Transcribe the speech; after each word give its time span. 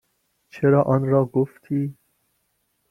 چرا 0.49 0.81
آنرا 0.83 1.25
گفتی؟ 1.25 1.95